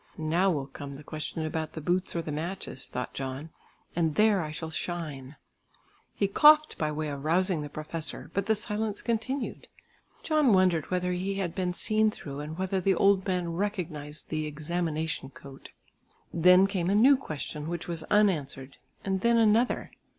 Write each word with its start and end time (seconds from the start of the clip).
"Now 0.17 0.49
will 0.49 0.65
come 0.65 0.95
the 0.95 1.03
question 1.03 1.45
about 1.45 1.73
the 1.73 1.79
boots 1.79 2.15
or 2.15 2.23
the 2.23 2.31
matches," 2.31 2.87
thought 2.87 3.13
John, 3.13 3.51
"and 3.95 4.15
there 4.15 4.41
I 4.41 4.49
shall 4.49 4.71
shine." 4.71 5.35
He 6.15 6.27
coughed 6.27 6.75
by 6.79 6.91
way 6.91 7.07
of 7.09 7.23
rousing 7.23 7.61
the 7.61 7.69
professor, 7.69 8.31
but 8.33 8.47
the 8.47 8.55
silence 8.55 9.03
continued. 9.03 9.67
John 10.23 10.53
wondered 10.53 10.89
whether 10.89 11.11
he 11.11 11.35
had 11.35 11.53
been 11.53 11.73
seen 11.75 12.09
through 12.09 12.39
and 12.39 12.57
whether 12.57 12.81
the 12.81 12.95
old 12.95 13.27
man 13.27 13.53
recognised 13.53 14.29
the 14.29 14.47
"examination 14.47 15.29
coat." 15.29 15.69
Then 16.33 16.65
came 16.65 16.89
a 16.89 16.95
new 16.95 17.15
question 17.15 17.67
which 17.69 17.87
was 17.87 18.01
unanswered, 18.05 18.77
and 19.05 19.21
then 19.21 19.37
another. 19.37 19.91